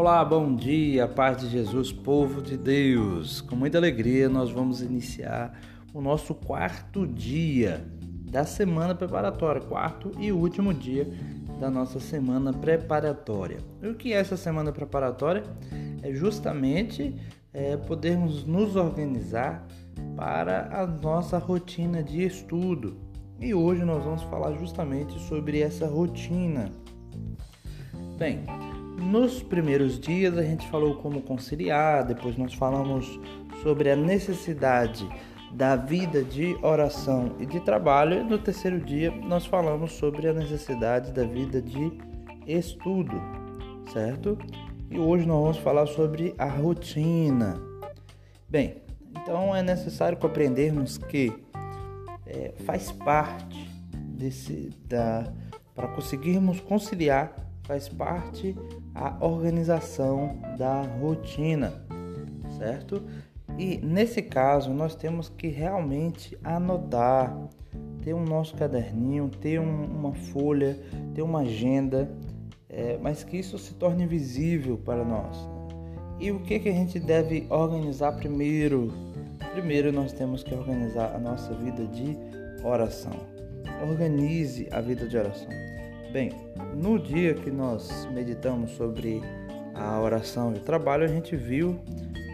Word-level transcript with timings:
Olá, 0.00 0.24
bom 0.24 0.54
dia, 0.54 1.08
paz 1.08 1.38
de 1.38 1.48
Jesus, 1.48 1.90
povo 1.90 2.40
de 2.40 2.56
Deus. 2.56 3.40
Com 3.40 3.56
muita 3.56 3.78
alegria, 3.78 4.28
nós 4.28 4.48
vamos 4.48 4.80
iniciar 4.80 5.60
o 5.92 6.00
nosso 6.00 6.36
quarto 6.36 7.04
dia 7.04 7.84
da 8.30 8.44
semana 8.44 8.94
preparatória, 8.94 9.60
quarto 9.60 10.12
e 10.16 10.30
último 10.30 10.72
dia 10.72 11.12
da 11.58 11.68
nossa 11.68 11.98
semana 11.98 12.52
preparatória. 12.52 13.58
E 13.82 13.88
o 13.88 13.96
que 13.96 14.12
é 14.12 14.18
essa 14.18 14.36
semana 14.36 14.70
preparatória? 14.70 15.42
É 16.00 16.12
justamente 16.12 17.16
é, 17.52 17.76
podermos 17.76 18.44
nos 18.44 18.76
organizar 18.76 19.66
para 20.14 20.80
a 20.80 20.86
nossa 20.86 21.38
rotina 21.38 22.04
de 22.04 22.22
estudo. 22.22 23.00
E 23.40 23.52
hoje 23.52 23.84
nós 23.84 24.04
vamos 24.04 24.22
falar 24.22 24.52
justamente 24.58 25.18
sobre 25.26 25.60
essa 25.60 25.88
rotina. 25.88 26.70
Bem, 28.16 28.44
nos 28.98 29.42
primeiros 29.42 29.98
dias 29.98 30.36
a 30.36 30.42
gente 30.42 30.68
falou 30.68 30.96
como 30.96 31.22
conciliar, 31.22 32.04
depois 32.04 32.36
nós 32.36 32.52
falamos 32.54 33.18
sobre 33.62 33.90
a 33.90 33.96
necessidade 33.96 35.08
da 35.52 35.76
vida 35.76 36.22
de 36.22 36.56
oração 36.62 37.36
e 37.38 37.46
de 37.46 37.60
trabalho, 37.60 38.20
e 38.20 38.24
no 38.24 38.38
terceiro 38.38 38.80
dia 38.80 39.10
nós 39.10 39.46
falamos 39.46 39.92
sobre 39.92 40.28
a 40.28 40.32
necessidade 40.32 41.12
da 41.12 41.24
vida 41.24 41.62
de 41.62 41.92
estudo, 42.46 43.14
certo? 43.92 44.36
E 44.90 44.98
hoje 44.98 45.26
nós 45.26 45.40
vamos 45.40 45.58
falar 45.58 45.86
sobre 45.86 46.34
a 46.36 46.46
rotina. 46.46 47.60
Bem, 48.48 48.82
então 49.10 49.54
é 49.54 49.62
necessário 49.62 50.18
compreendermos 50.18 50.98
que 50.98 51.32
é, 52.26 52.52
faz 52.64 52.90
parte 52.90 53.70
desse 53.94 54.70
da 54.86 55.32
para 55.74 55.86
conseguirmos 55.88 56.58
conciliar 56.60 57.48
faz 57.68 57.86
parte 57.86 58.56
a 58.98 59.24
organização 59.24 60.36
da 60.58 60.82
rotina, 60.82 61.72
certo? 62.58 63.02
E 63.56 63.78
nesse 63.78 64.20
caso 64.22 64.72
nós 64.72 64.94
temos 64.94 65.28
que 65.28 65.48
realmente 65.48 66.36
anotar, 66.42 67.36
ter 68.02 68.12
um 68.12 68.24
nosso 68.24 68.54
caderninho, 68.54 69.28
ter 69.28 69.60
um, 69.60 69.84
uma 69.84 70.12
folha, 70.12 70.78
ter 71.14 71.22
uma 71.22 71.40
agenda, 71.40 72.10
é, 72.68 72.98
mas 73.00 73.22
que 73.22 73.36
isso 73.36 73.56
se 73.58 73.74
torne 73.74 74.06
visível 74.06 74.76
para 74.76 75.04
nós. 75.04 75.36
E 76.20 76.32
o 76.32 76.40
que, 76.40 76.58
que 76.58 76.68
a 76.68 76.72
gente 76.72 76.98
deve 76.98 77.46
organizar 77.48 78.12
primeiro? 78.12 78.92
Primeiro 79.52 79.92
nós 79.92 80.12
temos 80.12 80.42
que 80.42 80.54
organizar 80.54 81.14
a 81.14 81.18
nossa 81.18 81.54
vida 81.54 81.86
de 81.86 82.16
oração. 82.64 83.12
Organize 83.88 84.68
a 84.72 84.80
vida 84.80 85.06
de 85.06 85.16
oração. 85.16 85.67
Bem, 86.18 86.32
no 86.74 86.98
dia 86.98 87.32
que 87.32 87.48
nós 87.48 88.08
meditamos 88.12 88.72
sobre 88.72 89.22
a 89.72 90.00
oração 90.00 90.52
e 90.52 90.56
o 90.56 90.60
trabalho, 90.60 91.04
a 91.04 91.06
gente 91.06 91.36
viu 91.36 91.78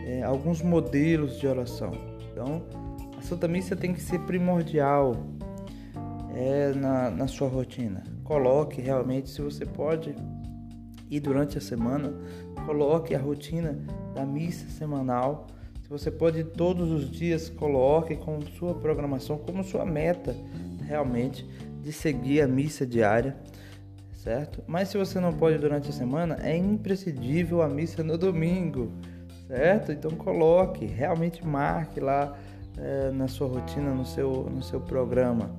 é, 0.07 0.23
alguns 0.23 0.63
modelos 0.63 1.39
de 1.39 1.47
oração. 1.47 1.93
Então, 2.33 2.63
a 3.19 3.21
Santa 3.21 3.47
Missa 3.47 3.77
tem 3.77 3.93
que 3.93 4.01
ser 4.01 4.21
primordial 4.21 5.15
é, 6.35 6.73
na, 6.73 7.11
na 7.11 7.27
sua 7.29 7.47
rotina. 7.47 8.03
Coloque 8.23 8.81
realmente, 8.81 9.29
se 9.29 9.43
você 9.43 9.67
pode, 9.67 10.15
e 11.11 11.21
durante 11.21 11.59
a 11.59 11.61
semana, 11.61 12.15
coloque 12.65 13.15
a 13.15 13.19
rotina 13.19 13.79
da 14.15 14.25
missa 14.25 14.67
semanal. 14.71 15.47
Se 15.83 15.91
você 15.91 16.11
pode 16.11 16.43
todos 16.43 16.91
os 16.91 17.11
dias, 17.11 17.51
coloque 17.51 18.17
com 18.17 18.41
sua 18.59 18.73
programação, 18.73 19.37
como 19.37 19.63
sua 19.63 19.85
meta 19.85 20.35
realmente 20.87 21.47
de 21.83 21.93
seguir 21.93 22.41
a 22.41 22.48
missa 22.48 22.87
diária 22.87 23.37
certo? 24.25 24.64
Mas 24.67 24.89
se 24.89 24.97
você 24.97 25.20
não 25.20 25.34
pode 25.34 25.58
durante 25.58 25.91
a 25.91 25.92
semana, 25.92 26.39
é 26.42 26.56
imprescindível 26.56 27.61
a 27.61 27.69
missa 27.69 28.03
no 28.03 28.17
domingo, 28.17 28.91
certo? 29.47 29.92
Então 29.92 30.11
coloque, 30.12 30.86
realmente 30.86 31.46
marque 31.46 32.01
lá 32.01 32.34
é, 32.79 33.11
na 33.11 33.29
sua 33.29 33.48
rotina, 33.48 33.90
no 33.90 34.07
seu, 34.07 34.48
no 34.51 34.63
seu 34.63 34.80
programa, 34.80 35.55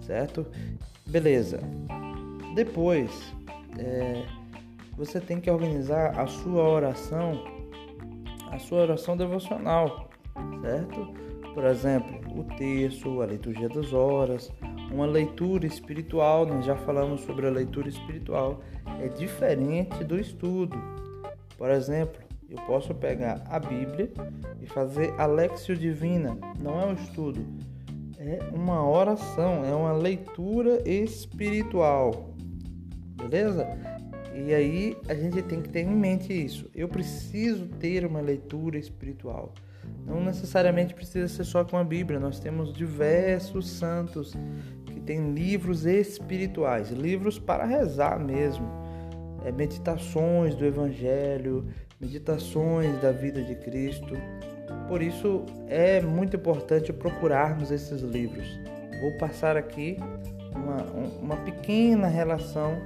certo? 0.00 0.46
Beleza. 1.04 1.58
Depois, 2.54 3.10
é, 3.76 4.24
você 4.96 5.20
tem 5.20 5.40
que 5.40 5.50
organizar 5.50 6.18
a 6.18 6.28
sua 6.28 6.62
oração, 6.62 7.42
a 8.52 8.58
sua 8.60 8.82
oração 8.82 9.16
devocional, 9.16 10.08
certo? 10.62 11.12
Por 11.52 11.64
exemplo, 11.64 12.20
o 12.38 12.44
texto, 12.56 13.20
a 13.20 13.26
liturgia 13.26 13.68
das 13.68 13.92
horas, 13.92 14.52
uma 14.90 15.06
leitura 15.06 15.66
espiritual, 15.66 16.46
nós 16.46 16.64
já 16.64 16.76
falamos 16.76 17.22
sobre 17.22 17.46
a 17.46 17.50
leitura 17.50 17.88
espiritual, 17.88 18.62
é 19.00 19.08
diferente 19.08 20.04
do 20.04 20.18
estudo. 20.18 20.76
Por 21.56 21.70
exemplo, 21.70 22.20
eu 22.48 22.58
posso 22.66 22.94
pegar 22.94 23.42
a 23.48 23.58
Bíblia 23.58 24.12
e 24.60 24.66
fazer 24.66 25.12
a 25.18 25.26
Lexio 25.26 25.76
Divina, 25.76 26.38
não 26.60 26.80
é 26.80 26.86
um 26.86 26.94
estudo, 26.94 27.44
é 28.18 28.38
uma 28.54 28.88
oração, 28.88 29.64
é 29.64 29.74
uma 29.74 29.92
leitura 29.92 30.82
espiritual. 30.88 32.34
Beleza? 33.16 33.66
E 34.34 34.52
aí 34.54 34.96
a 35.08 35.14
gente 35.14 35.42
tem 35.42 35.62
que 35.62 35.70
ter 35.70 35.80
em 35.80 35.96
mente 35.96 36.32
isso. 36.32 36.70
Eu 36.74 36.88
preciso 36.88 37.66
ter 37.66 38.04
uma 38.04 38.20
leitura 38.20 38.78
espiritual. 38.78 39.54
Não 40.04 40.22
necessariamente 40.22 40.94
precisa 40.94 41.26
ser 41.26 41.44
só 41.44 41.64
com 41.64 41.76
a 41.76 41.84
Bíblia, 41.84 42.20
nós 42.20 42.38
temos 42.38 42.72
diversos 42.72 43.68
santos 43.70 44.34
têm 45.06 45.32
livros 45.32 45.86
espirituais, 45.86 46.90
livros 46.90 47.38
para 47.38 47.64
rezar 47.64 48.18
mesmo, 48.18 48.66
é, 49.44 49.52
meditações 49.52 50.54
do 50.54 50.64
Evangelho, 50.64 51.66
meditações 52.00 53.00
da 53.00 53.12
vida 53.12 53.42
de 53.42 53.54
Cristo. 53.54 54.14
Por 54.88 55.00
isso 55.00 55.46
é 55.68 56.00
muito 56.00 56.36
importante 56.36 56.92
procurarmos 56.92 57.70
esses 57.70 58.02
livros. 58.02 58.46
Vou 59.00 59.12
passar 59.18 59.56
aqui 59.56 59.96
uma, 60.54 60.82
uma 61.22 61.36
pequena 61.36 62.08
relação 62.08 62.76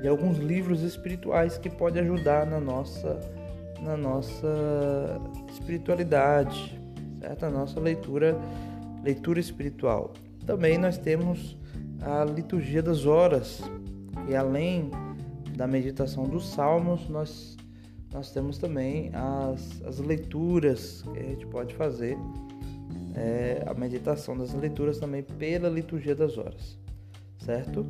de 0.00 0.08
alguns 0.08 0.38
livros 0.38 0.82
espirituais 0.82 1.58
que 1.58 1.68
pode 1.68 1.98
ajudar 1.98 2.46
na 2.46 2.60
nossa 2.60 3.18
na 3.80 3.96
nossa 3.96 5.20
espiritualidade, 5.50 6.80
certo? 7.20 7.44
A 7.44 7.50
nossa 7.50 7.78
leitura, 7.78 8.36
leitura 9.04 9.38
espiritual. 9.38 10.12
Também 10.46 10.78
nós 10.78 10.96
temos 10.96 11.58
a 12.00 12.24
liturgia 12.24 12.82
das 12.82 13.04
horas, 13.04 13.60
e 14.28 14.34
além 14.36 14.90
da 15.56 15.66
meditação 15.66 16.24
dos 16.24 16.48
salmos, 16.48 17.08
nós, 17.08 17.56
nós 18.12 18.30
temos 18.30 18.56
também 18.56 19.10
as, 19.12 19.82
as 19.82 19.98
leituras 19.98 21.02
que 21.12 21.18
a 21.18 21.22
gente 21.22 21.46
pode 21.46 21.74
fazer, 21.74 22.16
é, 23.16 23.64
a 23.66 23.74
meditação 23.74 24.36
das 24.36 24.54
leituras 24.54 24.98
também 24.98 25.22
pela 25.22 25.68
liturgia 25.68 26.14
das 26.14 26.38
horas, 26.38 26.78
certo? 27.38 27.84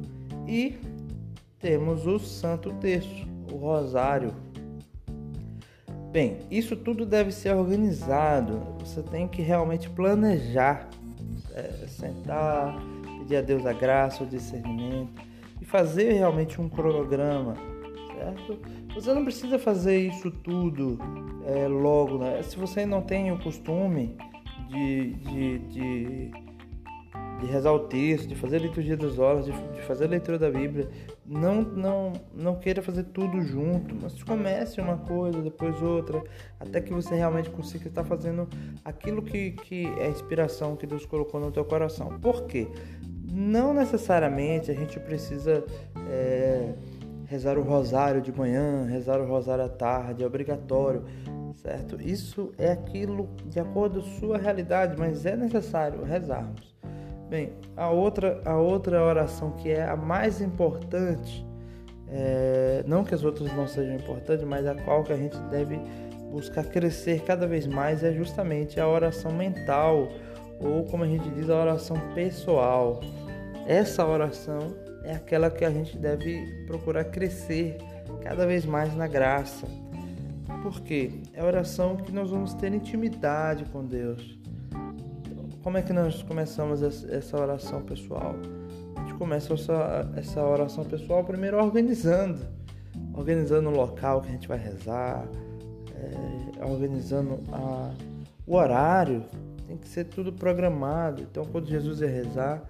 E 0.47 0.79
temos 1.59 2.07
o 2.07 2.19
Santo 2.19 2.73
Texto, 2.81 3.27
o 3.53 3.57
Rosário, 3.57 4.33
Bem, 6.17 6.39
isso 6.51 6.75
tudo 6.75 7.05
deve 7.05 7.31
ser 7.31 7.55
organizado. 7.55 8.59
Você 8.81 9.03
tem 9.03 9.29
que 9.29 9.43
realmente 9.43 9.91
planejar, 9.91 10.89
é, 11.57 11.87
sentar, 11.89 12.79
pedir 13.19 13.37
a 13.37 13.41
Deus 13.41 13.67
a 13.67 13.73
graça, 13.73 14.23
o 14.23 14.27
discernimento 14.27 15.21
e 15.61 15.65
fazer 15.65 16.13
realmente 16.13 16.61
um 16.61 16.69
cronograma, 16.69 17.55
certo? 18.15 18.59
Você 18.95 19.13
não 19.13 19.25
precisa 19.25 19.59
fazer 19.59 19.99
isso 19.99 20.31
tudo 20.31 20.99
é, 21.47 21.67
logo, 21.67 22.19
né? 22.19 22.43
Se 22.43 22.57
você 22.57 22.87
não 22.87 23.03
tem 23.03 23.33
o 23.33 23.39
costume 23.39 24.17
de, 24.69 25.15
de, 25.15 25.59
de 25.59 26.31
de 27.41 27.47
rezar 27.47 27.73
o 27.73 27.81
texto, 27.81 28.29
de 28.29 28.35
fazer 28.35 28.57
a 28.57 28.61
liturgia 28.61 28.97
das 28.97 29.19
horas, 29.19 29.45
de, 29.45 29.53
de, 29.53 29.83
fazer 29.83 30.05
a 30.05 30.09
leitura 30.09 30.39
da 30.39 30.51
Bíblia. 30.51 30.89
Não, 31.29 31.63
não, 31.63 32.13
não 32.33 32.55
queira 32.57 32.81
fazer 32.81 33.03
tudo 33.05 33.41
junto, 33.43 33.97
mas 34.01 34.23
comece 34.23 34.81
uma 34.81 34.97
coisa, 34.97 35.43
depois 35.43 35.83
outra, 35.83 36.23
até 36.61 36.81
que 36.81 36.93
você 36.93 37.17
realmente 37.17 37.51
consiga 37.51 37.89
estar 37.89 38.05
fazendo 38.05 38.49
aquilo 38.85 39.21
que, 39.21 39.51
que 39.51 39.87
é 39.99 40.07
a 40.07 40.09
inspiração 40.09 40.77
que 40.77 40.87
Deus 40.87 41.05
colocou 41.05 41.41
no 41.41 41.51
teu 41.51 41.65
coração. 41.65 42.19
Por 42.21 42.45
quê? 42.45 42.69
Não 43.29 43.75
necessariamente 43.75 44.71
a 44.71 44.75
gente 44.75 45.01
precisa 45.01 45.65
é, 46.09 46.75
rezar 47.27 47.59
o 47.59 47.63
rosário 47.63 48.21
de 48.21 48.33
manhã, 48.33 48.87
rezar 48.87 49.21
o 49.21 49.27
rosário 49.27 49.65
à 49.65 49.69
tarde, 49.69 50.23
é 50.23 50.27
obrigatório, 50.27 51.05
certo? 51.57 52.01
Isso 52.01 52.53
é 52.57 52.71
aquilo 52.71 53.29
de 53.47 53.59
acordo 53.59 54.01
com 54.01 54.07
a 54.07 54.21
sua 54.21 54.39
realidade, 54.39 54.95
mas 54.97 55.27
é 55.27 55.37
necessário 55.37 56.05
rezarmos. 56.05 56.77
Bem, 57.29 57.53
a 57.77 57.91
outra, 57.91 58.41
a 58.45 58.57
outra 58.57 59.03
oração 59.03 59.53
que 59.53 59.71
é 59.71 59.85
a 59.85 59.97
mais 59.97 60.41
importante, 60.41 61.45
é, 62.09 62.85
não 62.87 63.03
que 63.03 63.15
as 63.15 63.25
outras 63.25 63.53
não 63.55 63.67
sejam 63.67 63.97
importantes, 63.97 64.45
mas 64.45 64.65
a 64.67 64.75
qual 64.75 65.03
que 65.03 65.13
a 65.13 65.17
gente 65.17 65.37
deve 65.51 65.81
buscar 66.31 66.65
crescer 66.65 67.23
cada 67.23 67.47
vez 67.47 67.67
mais 67.67 68.05
é 68.05 68.13
justamente 68.13 68.79
a 68.79 68.89
oração 68.89 69.33
mental, 69.33 70.09
ou 70.61 70.85
como 70.85 71.03
a 71.03 71.07
gente 71.07 71.29
diz, 71.31 71.51
a 71.51 71.57
oração 71.57 71.97
pessoal. 72.15 73.01
Essa 73.67 74.07
oração 74.07 74.75
é 75.03 75.15
aquela 75.15 75.51
que 75.51 75.65
a 75.65 75.71
gente 75.71 75.99
deve 75.99 76.65
procurar 76.67 77.05
crescer 77.05 77.77
cada 78.23 78.47
vez 78.47 78.65
mais 78.65 78.95
na 78.95 79.07
graça. 79.07 79.67
Por 80.63 80.81
quê? 80.81 81.11
É 81.33 81.41
a 81.41 81.45
oração 81.45 81.97
que 81.97 82.13
nós 82.13 82.31
vamos 82.31 82.55
ter 82.55 82.73
intimidade 82.73 83.65
com 83.67 83.85
Deus. 83.85 84.39
Como 85.67 85.79
é 85.79 85.83
que 85.83 85.93
nós 85.93 86.23
começamos 86.23 86.81
essa 86.81 87.37
oração 87.37 87.83
pessoal? 87.83 88.37
A 88.95 89.01
gente 89.01 89.15
começa 89.15 89.53
essa, 89.53 90.09
essa 90.15 90.41
oração 90.41 90.85
pessoal 90.85 91.25
primeiro 91.25 91.59
organizando. 91.59 92.39
Organizando 93.13 93.71
o 93.71 93.73
local 93.73 94.21
que 94.23 94.29
a 94.29 94.31
gente 94.31 94.47
vai 94.47 94.59
rezar, 94.59 95.27
é, 95.93 96.65
organizando 96.65 97.41
a, 97.51 97.91
o 98.47 98.55
horário. 98.55 99.25
Tem 99.67 99.77
que 99.77 99.89
ser 99.89 100.05
tudo 100.05 100.33
programado. 100.33 101.23
Então, 101.23 101.45
quando 101.45 101.67
Jesus 101.67 102.01
ia 102.01 102.11
rezar, 102.11 102.63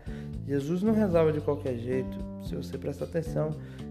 Jesus 0.48 0.82
não 0.82 0.94
rezava 0.94 1.30
de 1.34 1.42
qualquer 1.42 1.76
jeito. 1.76 2.16
Se 2.48 2.56
você 2.56 2.78
prestar 2.78 3.04
atenção, 3.04 3.50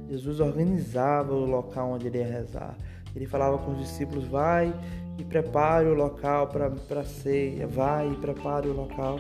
Jesus 0.09 0.39
organizava 0.39 1.31
o 1.31 1.45
local 1.45 1.91
onde 1.91 2.07
ele 2.07 2.17
ia 2.17 2.27
rezar. 2.27 2.75
Ele 3.15 3.27
falava 3.27 3.59
com 3.59 3.73
os 3.73 3.77
discípulos: 3.77 4.25
vai 4.25 4.73
e 5.17 5.23
prepare 5.23 5.87
o 5.87 5.93
local 5.93 6.47
para 6.47 6.67
a 6.99 7.03
ceia, 7.03 7.67
vai 7.67 8.09
e 8.11 8.15
prepare 8.15 8.67
o 8.67 8.73
local. 8.73 9.19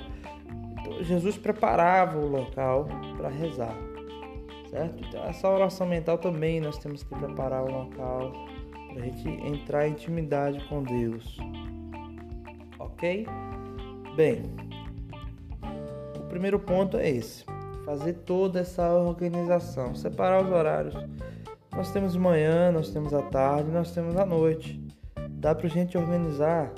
Então, 0.79 1.03
Jesus 1.03 1.37
preparava 1.37 2.17
o 2.17 2.27
local 2.27 2.87
para 3.17 3.29
rezar, 3.29 3.75
certo? 4.69 5.03
Então, 5.03 5.23
essa 5.25 5.49
oração 5.49 5.87
mental 5.87 6.17
também 6.17 6.59
nós 6.59 6.77
temos 6.77 7.03
que 7.03 7.15
preparar 7.15 7.63
o 7.63 7.71
local 7.71 8.31
para 8.89 9.01
a 9.01 9.05
gente 9.05 9.27
entrar 9.27 9.87
em 9.87 9.91
intimidade 9.91 10.63
com 10.67 10.83
Deus, 10.83 11.37
ok? 12.79 13.25
Bem, 14.15 14.43
o 16.17 16.23
primeiro 16.27 16.59
ponto 16.59 16.97
é 16.97 17.09
esse: 17.09 17.45
fazer 17.85 18.13
toda 18.13 18.59
essa 18.59 18.93
organização, 18.93 19.95
separar 19.95 20.43
os 20.43 20.51
horários. 20.51 20.95
Nós 21.75 21.91
temos 21.91 22.15
manhã, 22.15 22.71
nós 22.71 22.89
temos 22.89 23.13
à 23.13 23.21
tarde, 23.23 23.69
nós 23.69 23.91
temos 23.91 24.15
à 24.15 24.25
noite. 24.25 24.81
Dá 25.45 25.53
pra 25.53 25.69
gente 25.69 25.95
organizar. 25.95 26.73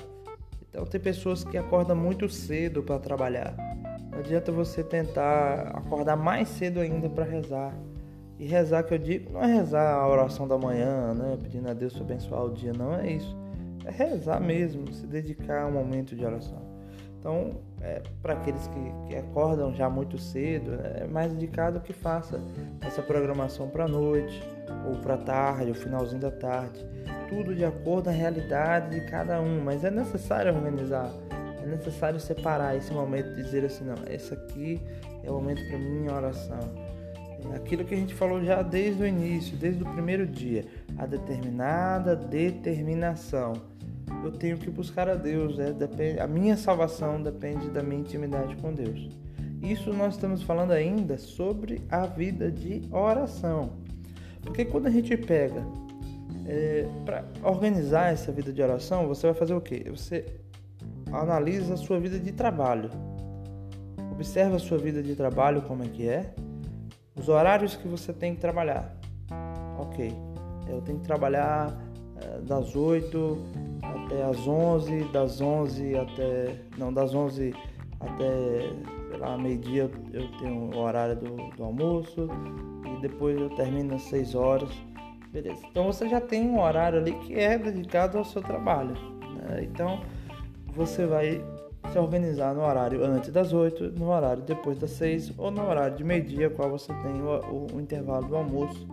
Então 0.68 0.84
tem 0.84 1.00
pessoas 1.00 1.42
que 1.42 1.56
acordam 1.56 1.96
muito 1.96 2.28
cedo 2.28 2.82
para 2.82 2.98
trabalhar. 2.98 3.54
Não 4.12 4.18
adianta 4.18 4.52
você 4.52 4.84
tentar 4.84 5.72
acordar 5.74 6.16
mais 6.18 6.50
cedo 6.50 6.78
ainda 6.78 7.08
para 7.08 7.24
rezar. 7.24 7.74
E 8.38 8.44
rezar 8.44 8.82
que 8.82 8.92
eu 8.92 8.98
digo 8.98 9.32
não 9.32 9.42
é 9.42 9.46
rezar 9.46 9.94
a 9.94 10.06
oração 10.06 10.46
da 10.46 10.58
manhã, 10.58 11.14
né, 11.14 11.38
pedindo 11.40 11.66
a 11.70 11.72
Deus 11.72 11.94
para 11.94 12.02
abençoar 12.02 12.44
o 12.44 12.52
dia, 12.52 12.74
não 12.74 12.94
é 12.94 13.10
isso. 13.10 13.34
É 13.86 13.90
rezar 13.90 14.38
mesmo, 14.38 14.92
se 14.92 15.06
dedicar 15.06 15.62
a 15.62 15.66
um 15.66 15.72
momento 15.72 16.14
de 16.14 16.22
oração. 16.22 16.60
Então, 17.18 17.62
é, 17.80 18.02
para 18.22 18.34
aqueles 18.34 18.66
que, 18.66 19.08
que, 19.08 19.16
acordam 19.16 19.72
já 19.72 19.88
muito 19.88 20.18
cedo, 20.18 20.72
é 20.96 21.06
mais 21.06 21.32
indicado 21.32 21.80
que 21.80 21.92
faça 21.92 22.40
essa 22.80 23.02
programação 23.02 23.68
para 23.68 23.86
noite, 23.86 24.42
ou 24.86 24.96
para 24.96 25.16
tarde, 25.16 25.70
o 25.70 25.74
finalzinho 25.74 26.20
da 26.20 26.30
tarde. 26.30 26.84
Tudo 27.28 27.54
de 27.54 27.64
acordo 27.64 28.04
com 28.04 28.10
a 28.10 28.12
realidade 28.12 28.98
de 28.98 29.06
cada 29.06 29.40
um, 29.40 29.62
mas 29.62 29.84
é 29.84 29.90
necessário 29.90 30.54
organizar, 30.54 31.12
é 31.62 31.66
necessário 31.66 32.18
separar 32.18 32.76
esse 32.76 32.92
momento 32.92 33.34
dizer 33.34 33.64
assim: 33.64 33.84
não, 33.84 33.96
esse 34.10 34.32
aqui 34.34 34.80
é 35.22 35.30
o 35.30 35.34
momento 35.34 35.66
para 35.68 35.78
minha 35.78 36.12
oração. 36.12 36.88
Aquilo 37.54 37.84
que 37.84 37.94
a 37.94 37.96
gente 37.96 38.14
falou 38.14 38.42
já 38.42 38.62
desde 38.62 39.02
o 39.02 39.06
início, 39.06 39.56
desde 39.56 39.82
o 39.82 39.86
primeiro 39.92 40.26
dia, 40.26 40.64
a 40.98 41.06
determinada 41.06 42.16
determinação 42.16 43.52
eu 44.24 44.32
tenho 44.32 44.58
que 44.58 44.70
buscar 44.70 45.08
a 45.08 45.14
Deus. 45.14 45.56
Depende, 45.56 46.20
a 46.20 46.26
minha 46.26 46.56
salvação 46.56 47.22
depende 47.22 47.70
da 47.70 47.82
minha 47.82 48.00
intimidade 48.00 48.56
com 48.56 48.72
Deus. 48.72 49.08
Isso 49.62 49.92
nós 49.92 50.14
estamos 50.14 50.42
falando 50.42 50.72
ainda 50.72 51.18
sobre 51.18 51.82
a 51.90 52.06
vida 52.06 52.50
de 52.50 52.82
oração. 52.92 53.72
Porque 54.42 54.64
quando 54.64 54.86
a 54.86 54.90
gente 54.90 55.16
pega 55.16 55.62
é, 56.46 56.86
para 57.04 57.24
organizar 57.42 58.12
essa 58.12 58.30
vida 58.30 58.52
de 58.52 58.62
oração, 58.62 59.06
você 59.06 59.26
vai 59.26 59.34
fazer 59.34 59.54
o 59.54 59.60
quê? 59.60 59.84
Você 59.90 60.24
analisa 61.12 61.74
a 61.74 61.76
sua 61.76 61.98
vida 61.98 62.18
de 62.18 62.32
trabalho. 62.32 62.90
Observa 64.12 64.56
a 64.56 64.58
sua 64.58 64.78
vida 64.78 65.02
de 65.02 65.14
trabalho 65.14 65.62
como 65.62 65.82
é 65.82 65.88
que 65.88 66.08
é. 66.08 66.34
Os 67.16 67.28
horários 67.28 67.76
que 67.76 67.88
você 67.88 68.12
tem 68.12 68.34
que 68.34 68.40
trabalhar. 68.40 68.96
Ok, 69.78 70.12
eu 70.68 70.80
tenho 70.82 70.98
que 70.98 71.04
trabalhar 71.04 71.68
é, 71.68 71.87
das 72.46 72.74
8 72.74 73.38
até 73.82 74.22
as 74.24 74.46
11, 74.46 75.04
das 75.12 75.40
11 75.40 75.96
até. 75.96 76.56
Não, 76.76 76.92
das 76.92 77.14
11 77.14 77.54
até, 78.00 79.18
lá, 79.18 79.36
meio-dia 79.36 79.90
eu 80.12 80.28
tenho 80.38 80.70
o 80.74 80.78
horário 80.78 81.16
do, 81.16 81.36
do 81.56 81.64
almoço 81.64 82.28
e 82.86 83.00
depois 83.00 83.38
eu 83.38 83.50
termino 83.50 83.94
às 83.94 84.02
6 84.02 84.34
horas. 84.34 84.70
Beleza. 85.32 85.60
Então 85.70 85.84
você 85.84 86.08
já 86.08 86.20
tem 86.20 86.48
um 86.48 86.60
horário 86.60 86.98
ali 86.98 87.12
que 87.12 87.34
é 87.34 87.58
dedicado 87.58 88.18
ao 88.18 88.24
seu 88.24 88.42
trabalho. 88.42 88.94
Né? 89.34 89.64
Então 89.64 90.00
você 90.74 91.06
vai 91.06 91.44
se 91.92 91.98
organizar 91.98 92.54
no 92.54 92.62
horário 92.62 93.04
antes 93.04 93.30
das 93.30 93.52
8, 93.52 93.92
no 93.98 94.10
horário 94.10 94.42
depois 94.42 94.78
das 94.78 94.90
6 94.92 95.34
ou 95.38 95.50
no 95.50 95.66
horário 95.66 95.96
de 95.96 96.04
meio-dia, 96.04 96.50
qual 96.50 96.70
você 96.70 96.92
tem 96.92 97.20
o, 97.20 97.40
o, 97.50 97.66
o 97.74 97.80
intervalo 97.80 98.26
do 98.26 98.36
almoço. 98.36 98.86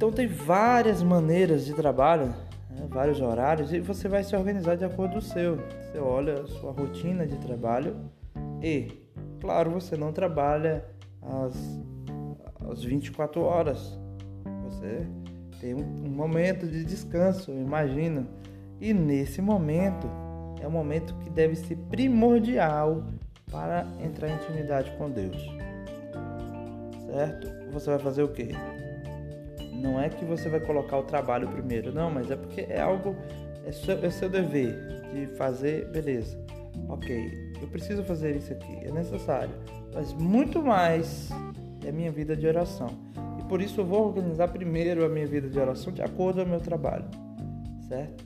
Então 0.00 0.10
tem 0.10 0.26
várias 0.26 1.02
maneiras 1.02 1.66
de 1.66 1.74
trabalho 1.74 2.28
né, 2.70 2.86
vários 2.88 3.20
horários 3.20 3.70
e 3.70 3.80
você 3.80 4.08
vai 4.08 4.24
se 4.24 4.34
organizar 4.34 4.74
de 4.74 4.82
acordo 4.82 5.12
com 5.12 5.18
o 5.18 5.20
seu. 5.20 5.58
Você 5.58 5.98
olha 5.98 6.40
a 6.40 6.46
sua 6.46 6.72
rotina 6.72 7.26
de 7.26 7.36
trabalho 7.36 7.94
e, 8.62 8.90
claro, 9.42 9.70
você 9.70 9.98
não 9.98 10.10
trabalha 10.10 10.86
às, 11.20 11.54
às 12.66 12.82
24 12.82 13.42
horas. 13.42 14.00
Você 14.64 15.06
tem 15.60 15.74
um, 15.74 16.08
momento 16.08 16.66
de 16.66 16.82
descanso, 16.82 17.52
imagina. 17.52 18.26
E 18.80 18.94
nesse 18.94 19.42
momento 19.42 20.08
é 20.62 20.66
um 20.66 20.70
momento 20.70 21.14
que 21.16 21.28
deve 21.28 21.56
ser 21.56 21.76
primordial 21.90 23.04
para 23.52 23.86
entrar 24.02 24.30
em 24.30 24.34
intimidade 24.36 24.90
com 24.96 25.10
Deus. 25.10 25.36
Certo? 27.04 27.48
Você 27.70 27.90
vai 27.90 27.98
fazer 27.98 28.22
o 28.22 28.28
quê? 28.28 28.48
Não 29.80 30.00
é 30.00 30.08
que 30.08 30.24
você 30.24 30.48
vai 30.48 30.60
colocar 30.60 30.98
o 30.98 31.02
trabalho 31.02 31.48
primeiro, 31.48 31.92
não, 31.92 32.10
mas 32.10 32.30
é 32.30 32.36
porque 32.36 32.60
é 32.62 32.80
algo, 32.80 33.16
é 33.64 33.72
seu, 33.72 34.04
é 34.04 34.10
seu 34.10 34.28
dever 34.28 34.76
de 35.12 35.26
fazer, 35.36 35.88
beleza. 35.90 36.38
Ok, 36.88 37.52
eu 37.60 37.68
preciso 37.68 38.02
fazer 38.04 38.36
isso 38.36 38.52
aqui, 38.52 38.78
é 38.84 38.90
necessário. 38.90 39.54
Mas 39.94 40.12
muito 40.12 40.62
mais 40.62 41.30
é 41.84 41.90
minha 41.90 42.12
vida 42.12 42.36
de 42.36 42.46
oração. 42.46 42.90
E 43.38 43.42
por 43.44 43.62
isso 43.62 43.80
eu 43.80 43.84
vou 43.84 44.06
organizar 44.06 44.48
primeiro 44.48 45.04
a 45.04 45.08
minha 45.08 45.26
vida 45.26 45.48
de 45.48 45.58
oração 45.58 45.92
de 45.92 46.02
acordo 46.02 46.42
com 46.42 46.46
o 46.46 46.50
meu 46.50 46.60
trabalho, 46.60 47.06
certo? 47.88 48.24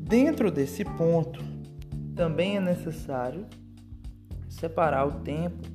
Dentro 0.00 0.50
desse 0.50 0.84
ponto, 0.84 1.44
também 2.16 2.56
é 2.56 2.60
necessário 2.60 3.44
separar 4.48 5.06
o 5.06 5.20
tempo 5.20 5.68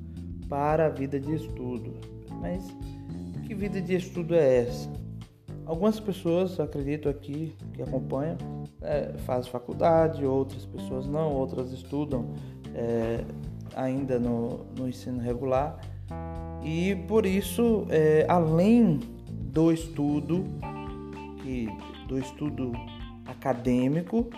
para 0.48 0.86
a 0.86 0.88
vida 0.88 1.18
de 1.20 1.34
estudo. 1.34 1.94
Mas 2.40 2.66
que 3.46 3.54
vida 3.54 3.80
de 3.80 3.94
estudo 3.94 4.34
é 4.34 4.62
essa? 4.62 5.03
Algumas 5.66 5.98
pessoas, 5.98 6.60
acredito 6.60 7.08
aqui, 7.08 7.54
que 7.72 7.82
acompanham, 7.82 8.36
é, 8.82 9.14
fazem 9.24 9.50
faculdade, 9.50 10.24
outras 10.24 10.66
pessoas 10.66 11.06
não, 11.06 11.32
outras 11.32 11.72
estudam 11.72 12.26
é, 12.74 13.24
ainda 13.74 14.18
no, 14.18 14.66
no, 14.78 14.86
ensino 14.86 15.20
regular. 15.20 15.80
E 16.62 16.96
por 17.08 17.24
isso, 17.24 17.86
é, 17.88 18.26
além 18.28 19.00
do 19.30 19.72
estudo, 19.72 20.44
que, 21.42 21.68
do 22.08 22.18
estudo 22.18 22.72
acadêmico, 23.26 24.28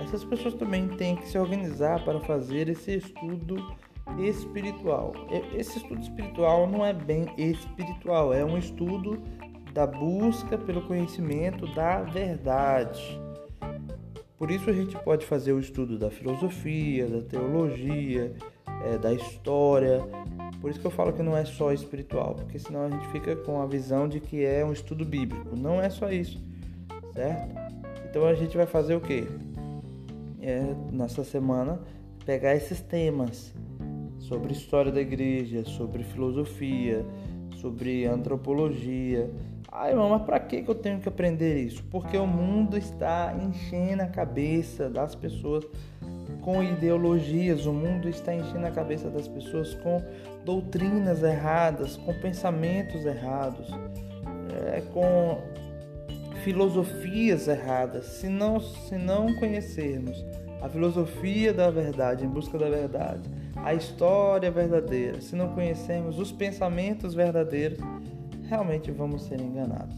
essas 0.00 0.24
pessoas 0.24 0.54
também 0.54 0.86
têm 0.88 1.16
que 1.16 1.28
se 1.28 1.36
organizar 1.36 2.04
para 2.04 2.20
fazer 2.20 2.68
esse 2.68 2.98
estudo 2.98 3.56
espiritual. 4.18 5.12
Esse 5.56 5.78
estudo 5.78 6.00
espiritual 6.02 6.68
não 6.68 6.84
é 6.84 6.92
bem 6.92 7.26
espiritual, 7.36 8.32
é 8.32 8.44
um 8.44 8.58
estudo 8.58 9.20
da 9.72 9.86
busca 9.86 10.58
pelo 10.58 10.82
conhecimento 10.82 11.66
da 11.74 12.02
verdade. 12.02 13.20
Por 14.36 14.50
isso 14.50 14.68
a 14.68 14.72
gente 14.72 14.98
pode 14.98 15.24
fazer 15.24 15.52
o 15.52 15.60
estudo 15.60 15.98
da 15.98 16.10
filosofia, 16.10 17.06
da 17.06 17.22
teologia, 17.22 18.34
é, 18.84 18.98
da 18.98 19.12
história. 19.12 20.02
Por 20.60 20.70
isso 20.70 20.80
que 20.80 20.86
eu 20.86 20.90
falo 20.90 21.12
que 21.12 21.22
não 21.22 21.36
é 21.36 21.44
só 21.44 21.72
espiritual, 21.72 22.34
porque 22.34 22.58
senão 22.58 22.86
a 22.86 22.90
gente 22.90 23.06
fica 23.08 23.36
com 23.36 23.62
a 23.62 23.66
visão 23.66 24.08
de 24.08 24.20
que 24.20 24.44
é 24.44 24.64
um 24.64 24.72
estudo 24.72 25.04
bíblico. 25.04 25.56
Não 25.56 25.80
é 25.80 25.88
só 25.88 26.10
isso, 26.10 26.40
certo? 27.14 27.54
Então 28.08 28.26
a 28.26 28.34
gente 28.34 28.56
vai 28.56 28.66
fazer 28.66 28.94
o 28.94 29.00
quê? 29.00 29.24
É, 30.40 30.74
nessa 30.90 31.22
semana 31.22 31.80
pegar 32.26 32.54
esses 32.54 32.80
temas 32.80 33.54
sobre 34.18 34.52
história 34.52 34.90
da 34.90 35.00
igreja, 35.00 35.64
sobre 35.64 36.02
filosofia, 36.02 37.06
sobre 37.60 38.06
antropologia, 38.06 39.30
Ai, 39.74 39.92
irmão, 39.92 40.10
mas 40.10 40.22
para 40.22 40.38
que 40.38 40.62
eu 40.68 40.74
tenho 40.74 41.00
que 41.00 41.08
aprender 41.08 41.56
isso? 41.64 41.82
Porque 41.90 42.14
o 42.18 42.26
mundo 42.26 42.76
está 42.76 43.34
enchendo 43.34 44.02
a 44.02 44.06
cabeça 44.06 44.90
das 44.90 45.14
pessoas 45.14 45.64
com 46.42 46.62
ideologias, 46.62 47.64
o 47.64 47.72
mundo 47.72 48.06
está 48.06 48.34
enchendo 48.34 48.66
a 48.66 48.70
cabeça 48.70 49.08
das 49.08 49.26
pessoas 49.26 49.72
com 49.76 50.02
doutrinas 50.44 51.22
erradas, 51.22 51.96
com 51.96 52.12
pensamentos 52.20 53.06
errados, 53.06 53.66
é, 54.66 54.82
com 54.92 55.40
filosofias 56.44 57.48
erradas, 57.48 58.04
se 58.04 58.28
não, 58.28 58.60
se 58.60 58.96
não 58.96 59.34
conhecermos 59.36 60.22
a 60.60 60.68
filosofia 60.68 61.54
da 61.54 61.70
verdade, 61.70 62.26
em 62.26 62.28
busca 62.28 62.58
da 62.58 62.68
verdade, 62.68 63.22
a 63.56 63.72
história 63.72 64.50
verdadeira, 64.50 65.20
se 65.22 65.34
não 65.34 65.54
conhecermos 65.54 66.18
os 66.18 66.30
pensamentos 66.30 67.14
verdadeiros, 67.14 67.78
realmente 68.48 68.90
vamos 68.90 69.24
ser 69.24 69.40
enganados. 69.40 69.96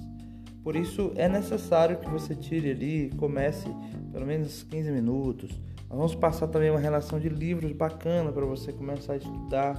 Por 0.62 0.76
isso 0.76 1.12
é 1.16 1.28
necessário 1.28 1.98
que 1.98 2.08
você 2.08 2.34
tire 2.34 2.70
ali, 2.70 3.12
comece 3.18 3.68
pelo 4.12 4.26
menos 4.26 4.62
15 4.62 4.90
minutos. 4.90 5.50
Nós 5.90 5.98
vamos 5.98 6.14
passar 6.14 6.48
também 6.48 6.70
uma 6.70 6.80
relação 6.80 7.20
de 7.20 7.28
livros 7.28 7.72
bacana 7.72 8.32
para 8.32 8.46
você 8.46 8.72
começar 8.72 9.12
a 9.12 9.16
estudar. 9.16 9.78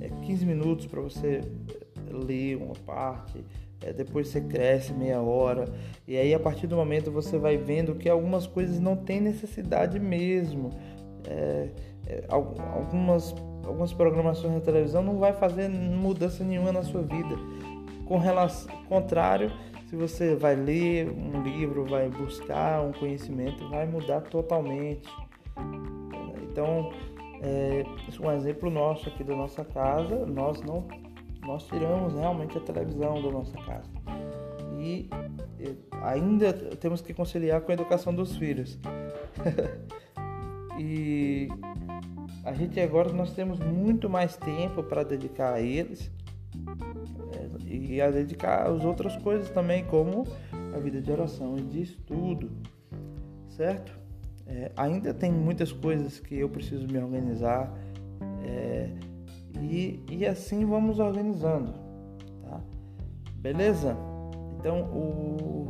É 0.00 0.08
15 0.08 0.44
minutos 0.44 0.86
para 0.86 1.00
você 1.00 1.40
ler 2.10 2.56
uma 2.56 2.74
parte, 2.74 3.44
é, 3.80 3.92
depois 3.92 4.28
você 4.28 4.40
cresce 4.40 4.92
meia 4.92 5.20
hora, 5.20 5.66
e 6.06 6.16
aí 6.16 6.34
a 6.34 6.40
partir 6.40 6.66
do 6.66 6.76
momento 6.76 7.10
você 7.10 7.38
vai 7.38 7.56
vendo 7.56 7.94
que 7.94 8.08
algumas 8.08 8.46
coisas 8.46 8.80
não 8.80 8.96
tem 8.96 9.20
necessidade 9.20 10.00
mesmo. 10.00 10.70
É, 11.28 11.68
é, 12.06 12.24
algumas, 12.28 13.34
algumas 13.64 13.92
programações 13.92 14.54
na 14.54 14.60
televisão 14.60 15.02
não 15.02 15.18
vai 15.18 15.32
fazer 15.32 15.68
mudança 15.68 16.42
nenhuma 16.42 16.72
na 16.72 16.82
sua 16.82 17.02
vida. 17.02 17.36
Com 18.08 18.16
relação, 18.16 18.74
contrário, 18.84 19.52
se 19.86 19.94
você 19.94 20.34
vai 20.34 20.56
ler 20.56 21.10
um 21.10 21.42
livro, 21.42 21.84
vai 21.84 22.08
buscar 22.08 22.80
um 22.80 22.90
conhecimento, 22.90 23.68
vai 23.68 23.86
mudar 23.86 24.22
totalmente. 24.22 25.06
Então, 26.42 26.90
é, 27.42 27.84
um 28.18 28.32
exemplo 28.32 28.70
nosso 28.70 29.10
aqui 29.10 29.22
da 29.22 29.36
nossa 29.36 29.62
casa, 29.62 30.24
nós 30.24 30.62
não 30.62 30.88
nós 31.42 31.66
tiramos 31.66 32.14
realmente 32.14 32.56
a 32.56 32.60
televisão 32.62 33.22
da 33.22 33.30
nossa 33.30 33.56
casa. 33.58 33.90
E 34.78 35.08
ainda 36.02 36.52
temos 36.52 37.02
que 37.02 37.12
conciliar 37.12 37.60
com 37.60 37.70
a 37.70 37.74
educação 37.74 38.14
dos 38.14 38.36
filhos. 38.36 38.78
e 40.78 41.48
a 42.42 42.54
gente 42.54 42.80
agora 42.80 43.12
nós 43.12 43.34
temos 43.34 43.58
muito 43.60 44.08
mais 44.08 44.34
tempo 44.36 44.82
para 44.82 45.02
dedicar 45.02 45.54
a 45.54 45.60
eles 45.60 46.10
é, 46.10 46.17
e 47.70 48.00
a 48.00 48.10
dedicar 48.10 48.66
às 48.66 48.84
outras 48.84 49.16
coisas 49.16 49.50
também, 49.50 49.84
como 49.84 50.24
a 50.74 50.78
vida 50.78 51.00
de 51.00 51.10
oração 51.10 51.56
e 51.58 51.62
de 51.62 51.82
estudo, 51.82 52.50
certo? 53.48 53.98
É, 54.46 54.72
ainda 54.76 55.12
tem 55.12 55.30
muitas 55.30 55.70
coisas 55.70 56.18
que 56.18 56.38
eu 56.38 56.48
preciso 56.48 56.86
me 56.86 56.98
organizar. 56.98 57.72
É, 58.44 58.88
e, 59.60 60.02
e 60.10 60.26
assim 60.26 60.64
vamos 60.64 60.98
organizando, 60.98 61.74
tá? 62.42 62.60
Beleza? 63.34 63.96
Então 64.58 64.82
o, 64.84 65.68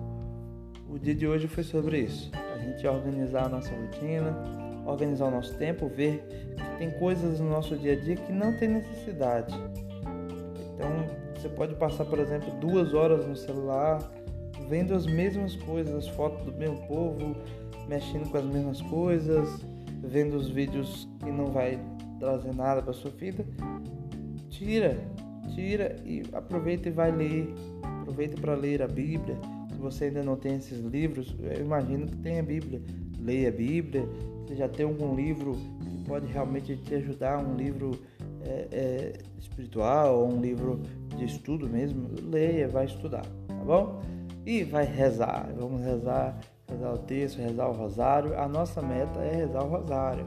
o 0.89 0.99
dia 0.99 1.15
de 1.15 1.27
hoje 1.27 1.49
foi 1.49 1.65
sobre 1.65 2.01
isso. 2.01 2.31
A 2.55 2.59
gente 2.59 2.87
organizar 2.87 3.47
a 3.47 3.49
nossa 3.49 3.71
rotina, 3.75 4.37
organizar 4.87 5.27
o 5.27 5.31
nosso 5.31 5.55
tempo, 5.57 5.89
ver 5.89 6.25
que 6.57 6.79
tem 6.79 6.91
coisas 6.99 7.41
no 7.41 7.51
nosso 7.51 7.77
dia 7.77 7.95
a 7.95 7.97
dia 7.97 8.15
que 8.15 8.33
não 8.33 8.57
tem 8.57 8.69
necessidade. 8.69 9.55
Então 10.75 11.18
você 11.39 11.49
pode 11.49 11.75
passar, 11.77 12.05
por 12.05 12.19
exemplo, 12.19 12.51
duas 12.61 12.95
horas 12.95 13.27
no 13.27 13.37
celular 13.37 13.99
vendo 14.69 14.95
as 14.95 15.07
mesmas 15.07 15.55
coisas, 15.57 15.95
as 15.95 16.09
fotos 16.09 16.45
do 16.45 16.53
mesmo 16.53 16.77
povo, 16.87 17.37
mexendo 17.89 18.29
com 18.31 18.39
as 18.39 18.45
mesmas 18.45 18.83
coisas, 18.83 19.65
vendo 20.03 20.37
os 20.37 20.49
vídeos 20.49 21.09
que 21.21 21.31
não 21.31 21.47
vai 21.47 21.79
trazer 22.19 22.55
nada 22.55 22.83
para 22.83 22.93
sua 22.93 23.11
vida, 23.11 23.45
tira, 24.51 24.99
tira 25.55 25.97
e 26.05 26.23
aproveita 26.33 26.89
e 26.89 26.93
vai 26.93 27.11
ler. 27.11 27.55
Aproveita 28.03 28.41
para 28.41 28.55
ler 28.55 28.83
a 28.83 28.89
Bíblia. 28.89 29.37
Se 29.71 29.79
você 29.79 30.05
ainda 30.07 30.23
não 30.23 30.37
tem 30.37 30.57
esses 30.57 30.81
livros, 30.81 31.37
eu 31.41 31.63
imagino 31.63 32.07
que 32.07 32.17
tem 32.17 32.41
a 32.41 32.43
Bíblia. 32.43 32.81
Leia 33.21 33.49
a 33.49 33.53
Bíblia. 33.53 34.09
Se 34.47 34.57
já 34.57 34.69
tem 34.69 34.87
algum 34.87 35.15
livro 35.15 35.53
que 35.53 36.05
pode 36.07 36.27
realmente 36.27 36.77
te 36.77 36.95
ajudar, 36.95 37.39
um 37.39 37.55
livro 37.55 37.93
é, 38.45 38.69
é, 38.71 39.13
espiritual 39.39 40.21
ou 40.21 40.33
um 40.33 40.41
livro 40.41 40.81
de 41.17 41.25
estudo 41.25 41.69
mesmo, 41.69 42.09
leia, 42.23 42.69
vai 42.69 42.87
estudar, 42.87 43.25
tá 43.47 43.65
bom? 43.65 44.01
E 44.47 44.65
vai 44.65 44.85
rezar. 44.85 45.51
Vamos 45.57 45.83
rezar, 45.83 46.39
rezar 46.69 46.93
o 46.93 46.99
texto, 46.99 47.39
rezar 47.39 47.69
o 47.69 47.73
rosário. 47.73 48.39
A 48.39 48.49
nossa 48.49 48.81
meta 48.81 49.21
é 49.21 49.35
rezar 49.35 49.63
o 49.65 49.69
rosário. 49.69 50.27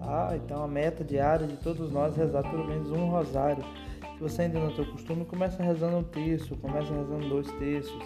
Ah, 0.00 0.30
então 0.36 0.62
a 0.62 0.68
meta 0.68 1.02
diária 1.02 1.46
de 1.46 1.56
todos 1.56 1.90
nós 1.90 2.16
é 2.16 2.22
rezar 2.22 2.48
pelo 2.48 2.66
menos 2.66 2.90
um 2.90 3.06
rosário. 3.06 3.64
Se 4.14 4.20
você 4.20 4.42
ainda 4.42 4.60
não 4.60 4.72
tem 4.72 4.84
o 4.84 4.92
costume, 4.92 5.24
começa 5.24 5.62
rezando 5.62 5.98
um 5.98 6.02
terço, 6.02 6.56
começa 6.56 6.92
rezando 6.92 7.28
dois 7.28 7.50
terços, 7.52 8.02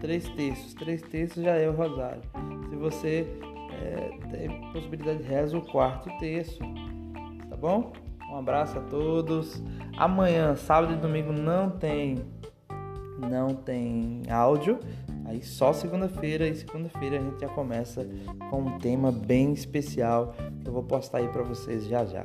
três 0.00 0.28
terços. 0.30 0.74
Três 0.74 1.02
terços 1.02 1.42
já 1.42 1.56
é 1.56 1.68
o 1.68 1.72
rosário. 1.72 2.22
Se 2.68 2.76
você 2.76 3.26
é, 3.82 4.10
tem 4.30 4.72
possibilidade, 4.72 5.22
reza 5.22 5.56
o 5.56 5.62
quarto 5.62 6.10
terço. 6.18 6.58
Tá 7.48 7.56
bom? 7.56 7.92
Um 8.32 8.38
abraço 8.38 8.78
a 8.78 8.80
todos. 8.80 9.62
Amanhã, 9.94 10.56
sábado 10.56 10.94
e 10.94 10.96
domingo, 10.96 11.34
não 11.34 11.68
tem 11.68 12.24
não 13.18 13.54
tem 13.54 14.22
áudio. 14.30 14.80
Aí 15.26 15.42
só 15.42 15.72
segunda-feira 15.74 16.48
e 16.48 16.54
segunda-feira 16.54 17.18
a 17.18 17.20
gente 17.20 17.42
já 17.42 17.48
começa 17.48 18.08
com 18.48 18.62
um 18.62 18.78
tema 18.78 19.12
bem 19.12 19.52
especial 19.52 20.34
que 20.62 20.66
eu 20.66 20.72
vou 20.72 20.82
postar 20.82 21.18
aí 21.18 21.28
para 21.28 21.42
vocês 21.42 21.86
já 21.86 22.06
já. 22.06 22.24